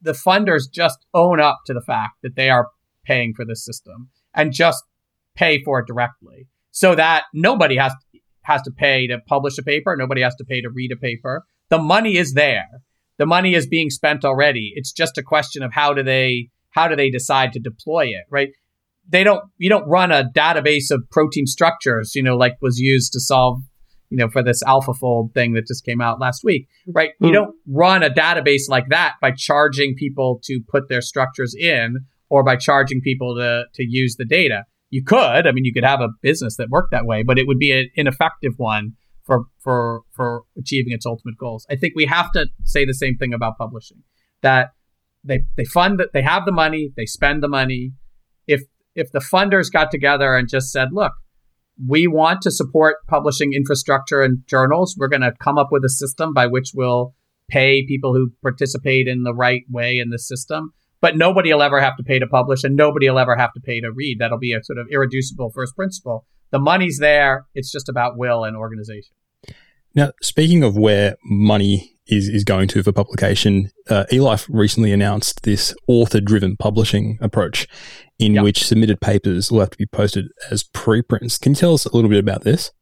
[0.01, 2.69] the funders just own up to the fact that they are
[3.05, 4.85] paying for this system and just
[5.39, 9.63] pay for it directly so that nobody has to, has to pay to publish a
[9.63, 9.97] paper.
[9.97, 11.45] Nobody has to pay to read a paper.
[11.71, 12.67] The money is there.
[13.19, 14.73] The money is being spent already.
[14.75, 18.25] It's just a question of how do they how do they decide to deploy it,
[18.31, 18.51] right?
[19.09, 23.13] They don't you don't run a database of protein structures, you know, like was used
[23.13, 23.61] to solve,
[24.09, 27.11] you know, for this AlphaFold thing that just came out last week, right?
[27.11, 27.25] Mm-hmm.
[27.25, 27.35] You hmm.
[27.35, 32.45] don't run a database like that by charging people to put their structures in or
[32.45, 35.47] by charging people to to use the data you could.
[35.47, 37.73] I mean, you could have a business that worked that way, but it would be
[37.73, 38.93] an ineffective one
[39.25, 41.67] for for for achieving its ultimate goals.
[41.71, 44.03] I think we have to say the same thing about publishing.
[44.43, 44.71] That
[45.23, 47.93] they they fund that they have the money, they spend the money.
[48.47, 48.63] If
[48.95, 51.13] if the funders got together and just said, look,
[51.87, 55.89] we want to support publishing infrastructure and journals, we're going to come up with a
[55.89, 57.15] system by which we'll
[57.49, 60.73] pay people who participate in the right way in the system.
[61.01, 63.61] But nobody will ever have to pay to publish and nobody will ever have to
[63.61, 64.19] pay to read.
[64.19, 66.27] That'll be a sort of irreducible first principle.
[66.51, 67.47] The money's there.
[67.55, 69.15] It's just about will and organization.
[69.95, 75.43] Now, speaking of where money is, is going to for publication, uh, eLife recently announced
[75.43, 77.67] this author driven publishing approach
[78.19, 78.45] in yep.
[78.45, 81.39] which submitted papers will have to be posted as preprints.
[81.39, 82.73] Can you tell us a little bit about this?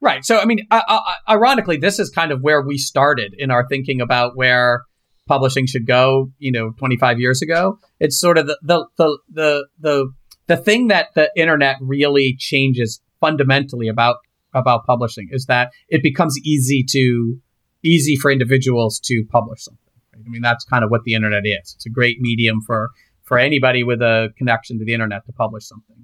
[0.00, 0.24] Right.
[0.24, 3.66] So, I mean, uh, uh, ironically, this is kind of where we started in our
[3.68, 4.84] thinking about where
[5.30, 7.78] publishing should go, you know, 25 years ago.
[8.00, 10.12] It's sort of the, the, the, the, the,
[10.48, 14.16] the thing that the internet really changes fundamentally about
[14.52, 17.38] about publishing is that it becomes easy to
[17.84, 19.94] easy for individuals to publish something.
[20.12, 20.24] Right?
[20.26, 21.74] I mean, that's kind of what the internet is.
[21.76, 22.90] It's a great medium for
[23.22, 25.96] for anybody with a connection to the internet to publish something.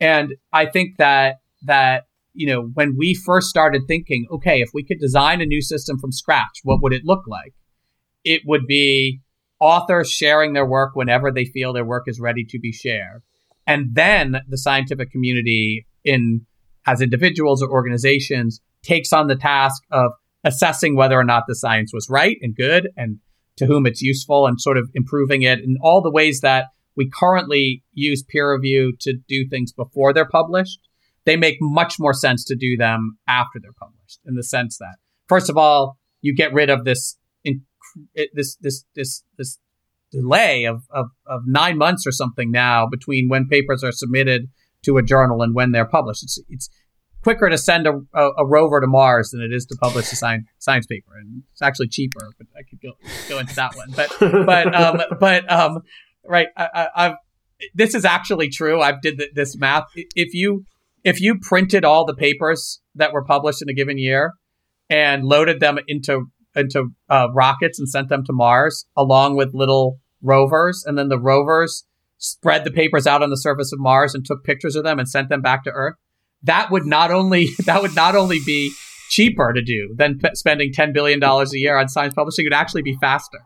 [0.00, 4.82] And I think that that you know when we first started thinking, okay, if we
[4.82, 7.52] could design a new system from scratch, what would it look like?
[8.24, 9.20] It would be
[9.60, 13.22] authors sharing their work whenever they feel their work is ready to be shared,
[13.66, 16.46] and then the scientific community in
[16.86, 20.12] as individuals or organizations takes on the task of
[20.44, 23.18] assessing whether or not the science was right and good and
[23.56, 27.10] to whom it's useful and sort of improving it in all the ways that we
[27.12, 30.78] currently use peer review to do things before they're published.
[31.24, 34.96] They make much more sense to do them after they're published in the sense that,
[35.28, 37.16] first of all, you get rid of this,
[38.34, 39.58] this, this, this, this
[40.10, 44.48] delay of, of, of nine months or something now between when papers are submitted
[44.84, 46.22] to a journal and when they're published.
[46.22, 46.70] It's it's
[47.22, 50.16] quicker to send a, a, a rover to Mars than it is to publish a
[50.16, 52.30] science science paper, and it's actually cheaper.
[52.38, 52.92] But I could go
[53.28, 53.90] go into that one.
[53.96, 54.14] But
[54.46, 55.80] but um but um
[56.24, 57.16] right, I, have
[57.74, 58.80] this is actually true.
[58.80, 59.84] I've did this math.
[59.94, 60.64] If you
[61.02, 64.34] if you printed all the papers that were published in a given year
[64.88, 69.98] and loaded them into into uh, rockets and sent them to Mars along with little
[70.22, 71.84] rovers, and then the rovers
[72.18, 75.08] spread the papers out on the surface of Mars and took pictures of them and
[75.08, 75.96] sent them back to Earth,
[76.42, 78.72] that would not only that would not only be
[79.10, 82.44] cheaper to do than p- spending ten billion dollars a year on science publishing.
[82.44, 83.38] It would actually be faster.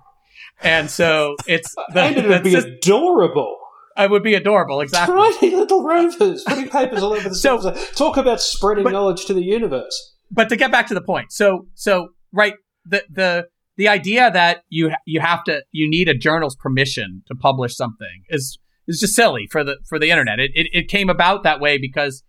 [0.62, 3.56] And so it's the, and it would be just, adorable.
[3.96, 5.16] It would be adorable, exactly.
[5.40, 9.34] Tiny little rovers putting papers all over the so, Talk about spreading but, knowledge to
[9.34, 10.14] the universe.
[10.30, 12.54] But to get back to the point, so so right
[12.88, 13.46] the the
[13.76, 18.24] the idea that you you have to you need a journal's permission to publish something
[18.28, 20.40] is is just silly for the for the internet.
[20.40, 22.22] It, it it came about that way because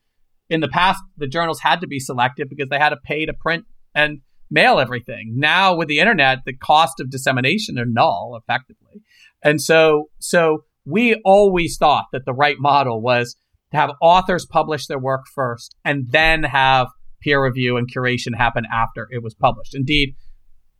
[0.50, 3.34] in the past the journals had to be selective because they had to pay to
[3.34, 4.20] print and
[4.52, 5.34] mail everything.
[5.36, 9.02] Now with the internet, the cost of dissemination are null effectively,
[9.44, 13.36] and so so we always thought that the right model was
[13.72, 16.88] to have authors publish their work first and then have
[17.22, 19.76] peer review and curation happen after it was published.
[19.76, 20.16] Indeed,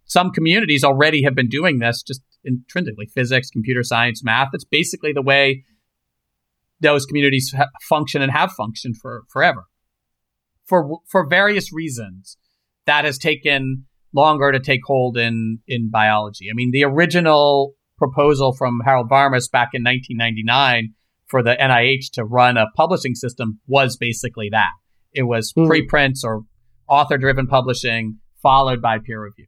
[0.10, 4.50] some communities already have been doing this just intrinsically physics, computer science, math.
[4.54, 5.64] It's basically the way
[6.82, 9.66] those communities ha- function and have functioned for forever.
[10.66, 12.38] For for various reasons,
[12.86, 16.48] that has taken longer to take hold in in biology.
[16.50, 20.94] I mean, the original proposal from Harold Varmus back in 1999
[21.28, 24.72] for the NIH to run a publishing system was basically that.
[25.14, 25.68] It was mm.
[25.68, 26.44] preprints or
[26.88, 29.46] author driven publishing followed by peer review.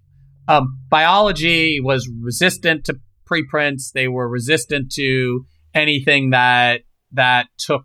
[0.47, 3.91] Um, biology was resistant to preprints.
[3.91, 6.81] They were resistant to anything that
[7.13, 7.83] that took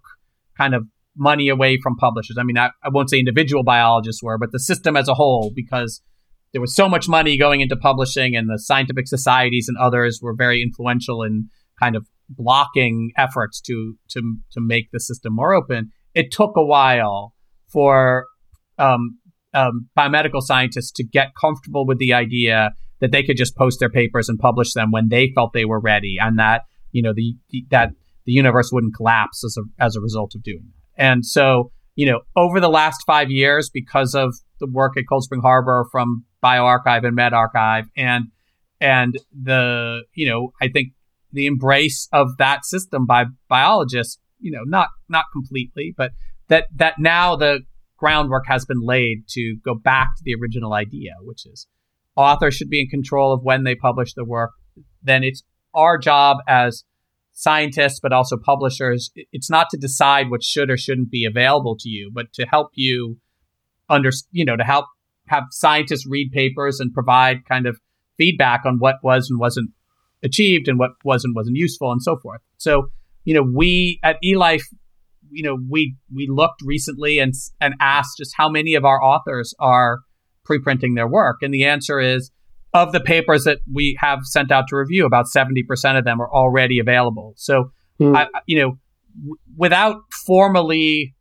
[0.57, 0.85] kind of
[1.17, 2.37] money away from publishers.
[2.39, 5.53] I mean, I, I won't say individual biologists were, but the system as a whole,
[5.55, 6.03] because
[6.53, 10.35] there was so much money going into publishing, and the scientific societies and others were
[10.35, 15.91] very influential in kind of blocking efforts to to to make the system more open.
[16.15, 17.35] It took a while
[17.69, 18.27] for
[18.79, 19.19] um,
[19.55, 23.91] um, biomedical scientists to get comfortable with the idea that they could just post their
[23.91, 26.63] papers and publish them when they felt they were ready, and that
[26.93, 27.91] you know the, the that
[28.25, 31.03] the universe wouldn't collapse as a as a result of doing that.
[31.03, 35.25] And so, you know, over the last five years, because of the work at Cold
[35.25, 38.25] Spring Harbor from bioRxiv and medRxiv, and
[38.81, 40.93] and the you know, I think
[41.33, 46.13] the embrace of that system by biologists, you know, not not completely, but
[46.49, 47.61] that that now the
[47.97, 51.67] groundwork has been laid to go back to the original idea, which is
[52.17, 54.51] authors should be in control of when they publish the work.
[55.03, 55.43] Then it's
[55.75, 56.85] our job as
[57.33, 59.11] scientists, but also publishers.
[59.33, 62.71] It's not to decide what should or shouldn't be available to you, but to help
[62.75, 63.19] you
[63.89, 64.87] under, you know, to help
[65.29, 67.79] have scientists read papers and provide kind of
[68.17, 69.71] feedback on what was and wasn't
[70.23, 72.41] achieved and what was and wasn't useful and so forth.
[72.57, 72.89] So,
[73.25, 74.65] you know, we at eLife,
[75.31, 79.55] you know, we we looked recently and and asked just how many of our authors
[79.59, 80.01] are
[80.49, 82.31] preprinting their work, and the answer is
[82.73, 86.21] of the papers that we have sent out to review, about seventy percent of them
[86.21, 87.35] are already available.
[87.37, 87.71] So,
[88.01, 88.17] mm.
[88.17, 88.79] I, you know,
[89.21, 89.97] w- without
[90.27, 91.15] formally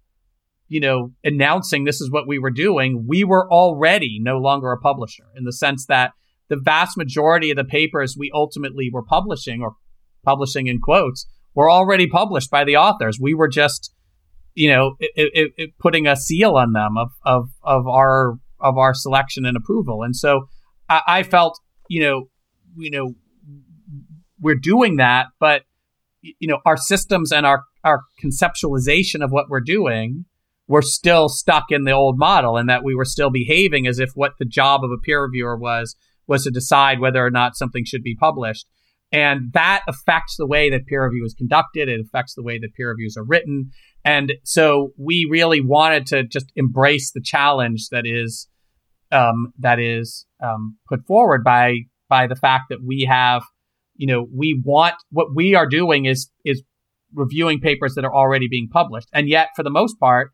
[0.68, 4.80] you know, announcing this is what we were doing, we were already no longer a
[4.80, 6.12] publisher in the sense that
[6.50, 9.74] the vast majority of the papers we ultimately were publishing or
[10.24, 13.20] publishing in quotes were already published by the authors.
[13.22, 13.94] We were just,
[14.56, 18.78] you know, it, it, it putting a seal on them of, of, of our, of
[18.78, 20.02] our selection and approval.
[20.02, 20.48] And so
[20.90, 22.30] I, I felt, you know,
[22.78, 23.14] you know,
[24.40, 25.64] we're doing that, but
[26.22, 30.26] you know, our systems and our, our conceptualization of what we're doing
[30.68, 34.10] we're still stuck in the old model and that we were still behaving as if
[34.16, 35.96] what the job of a peer reviewer was
[36.28, 38.66] was to decide whether or not something should be published.
[39.16, 41.88] And that affects the way that peer review is conducted.
[41.88, 43.72] It affects the way that peer reviews are written.
[44.04, 48.50] And so we really wanted to just embrace the challenge that is
[49.14, 51.76] um, that is um, put forward by
[52.10, 53.44] by the fact that we have,
[53.96, 56.62] you know, we want what we are doing is is
[57.14, 60.32] reviewing papers that are already being published, and yet for the most part,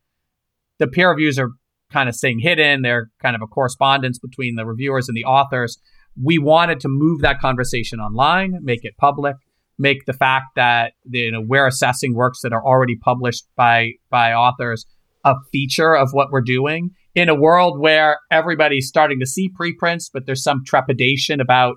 [0.80, 1.50] the peer reviews are
[1.92, 2.82] kind of staying hidden.
[2.82, 5.78] They're kind of a correspondence between the reviewers and the authors.
[6.20, 9.36] We wanted to move that conversation online, make it public,
[9.78, 14.32] make the fact that you know we're assessing works that are already published by by
[14.32, 14.86] authors
[15.24, 20.08] a feature of what we're doing in a world where everybody's starting to see preprints,
[20.08, 21.76] but there's some trepidation about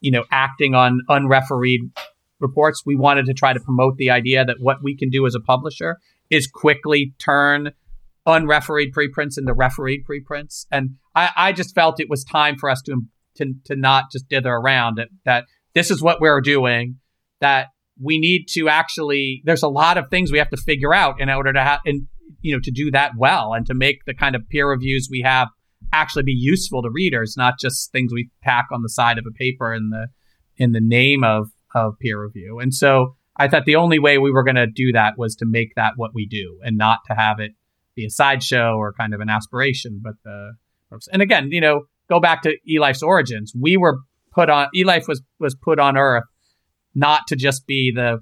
[0.00, 1.80] you know acting on unrefereed
[2.40, 2.82] reports.
[2.84, 5.40] We wanted to try to promote the idea that what we can do as a
[5.40, 5.98] publisher
[6.30, 7.72] is quickly turn
[8.26, 10.66] unrefereed preprints into refereed preprints.
[10.70, 13.02] And I, I just felt it was time for us to,
[13.36, 16.96] to, to not just dither around that this is what we're doing,
[17.40, 17.68] that
[18.00, 21.28] we need to actually, there's a lot of things we have to figure out in
[21.28, 22.06] order to have, and
[22.40, 25.22] you know, to do that well and to make the kind of peer reviews we
[25.22, 25.48] have
[25.92, 29.32] actually be useful to readers, not just things we tack on the side of a
[29.32, 30.06] paper in the,
[30.56, 32.58] in the name of, of peer review.
[32.60, 35.46] And so I thought the only way we were going to do that was to
[35.46, 37.52] make that what we do and not to have it
[37.94, 40.00] be a sideshow or kind of an aspiration.
[40.02, 40.52] But the
[41.12, 43.52] and again, you know, go back to eLife's origins.
[43.58, 43.98] We were
[44.32, 46.24] put on eLife was was put on Earth
[46.94, 48.18] not to just be the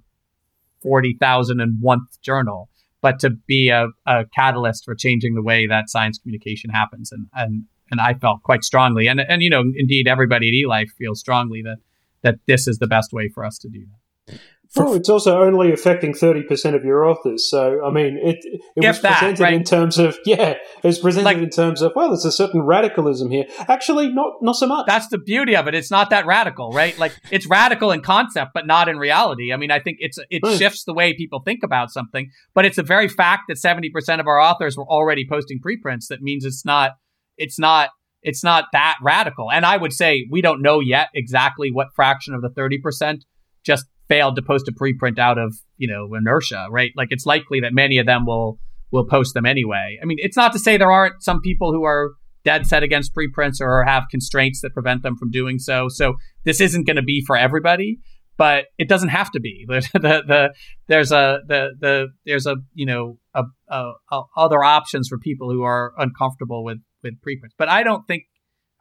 [0.83, 2.69] forty thousand and one journal,
[3.01, 7.13] but to be a, a catalyst for changing the way that science communication happens.
[7.13, 10.91] And and and I felt quite strongly, and and you know, indeed, everybody at eLife
[10.99, 11.79] feels strongly that
[12.23, 13.85] that this is the best way for us to do
[14.27, 14.39] that.
[14.73, 17.51] For, it's also only affecting 30% of your authors.
[17.51, 18.39] So, I mean, it,
[18.75, 19.53] it was that, presented right?
[19.53, 22.63] in terms of, yeah, it was presented like, in terms of, well, there's a certain
[22.63, 23.45] radicalism here.
[23.69, 24.87] Actually, not, not so much.
[24.87, 25.75] That's the beauty of it.
[25.75, 26.99] It's not that radical, right?
[26.99, 29.53] Like, it's radical in concept, but not in reality.
[29.53, 30.57] I mean, I think it's, it right.
[30.57, 34.27] shifts the way people think about something, but it's a very fact that 70% of
[34.27, 36.09] our authors were already posting preprints.
[36.09, 36.93] That means it's not,
[37.37, 37.91] it's not,
[38.23, 39.51] it's not that radical.
[39.53, 43.19] And I would say we don't know yet exactly what fraction of the 30%
[43.65, 46.91] just failed to post a preprint out of you know inertia, right?
[46.97, 48.59] Like it's likely that many of them will
[48.91, 49.99] will post them anyway.
[50.03, 52.11] I mean, it's not to say there aren't some people who are
[52.45, 55.89] dead set against preprints or have constraints that prevent them from doing so.
[55.89, 58.01] So this isn't going to be for everybody,
[58.37, 59.65] but it doesn't have to be.
[59.69, 60.55] the, the, the
[60.89, 65.51] there's a the the there's a you know a, a, a other options for people
[65.51, 67.55] who are uncomfortable with with preprints.
[67.57, 68.25] But I don't think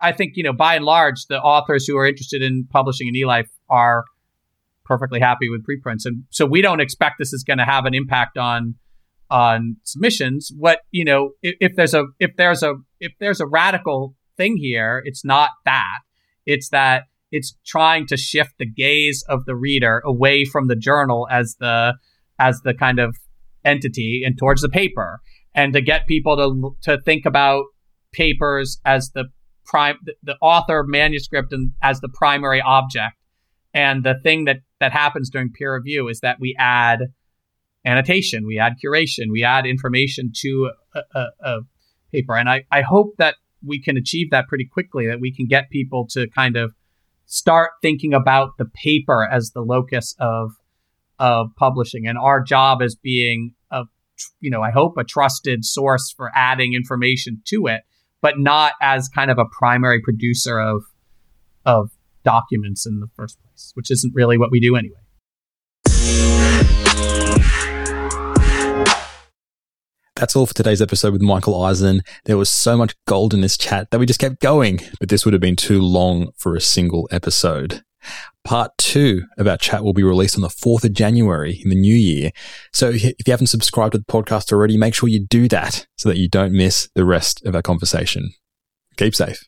[0.02, 3.14] I think you know by and large the authors who are interested in publishing in
[3.14, 4.04] eLife are
[4.92, 6.06] perfectly happy with preprints.
[6.06, 8.76] And so we don't expect this is going to have an impact on
[9.30, 10.52] on submissions.
[10.58, 14.58] What you know, if, if, there's a if there's a if there's a radical thing
[14.58, 16.00] here, it's not that.
[16.46, 21.26] It's that it's trying to shift the gaze of the reader away from the journal
[21.32, 21.94] as the
[22.38, 23.16] as the kind of
[23.64, 25.22] entity and towards the paper,
[25.56, 27.64] and to get people to to think about
[28.12, 29.26] papers as the
[29.64, 33.16] prime the, the author manuscript and as the primary object
[33.74, 37.00] and the thing that that happens during peer review is that we add
[37.86, 41.60] annotation, we add curation, we add information to a, a, a
[42.12, 42.36] paper.
[42.36, 45.70] And I, I hope that we can achieve that pretty quickly, that we can get
[45.70, 46.74] people to kind of
[47.26, 50.52] start thinking about the paper as the locus of
[51.18, 53.84] of publishing and our job as being a
[54.40, 57.82] you know i hope a trusted source for adding information to it
[58.22, 60.82] but not as kind of a primary producer of
[61.64, 61.92] of
[62.24, 64.96] documents in the first place, which isn't really what we do anyway.
[70.16, 72.04] That's all for today's episode with Michael Eisen.
[72.26, 75.26] There was so much gold in this chat that we just kept going, but this
[75.26, 77.84] would have been too long for a single episode.
[78.44, 81.76] Part two of our chat will be released on the 4th of January in the
[81.76, 82.30] new year.
[82.72, 86.10] So if you haven't subscribed to the podcast already, make sure you do that so
[86.10, 88.32] that you don't miss the rest of our conversation.
[88.98, 89.42] Keep safe.